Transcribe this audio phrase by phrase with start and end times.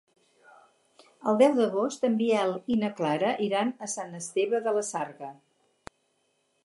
[1.31, 5.31] El deu d'agost en Biel i na Clara iran a Sant Esteve de la Sarga.